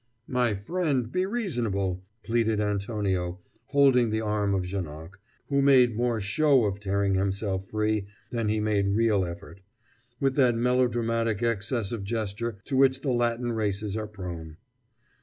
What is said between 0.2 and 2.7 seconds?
"My friend, be reasonable!" pleaded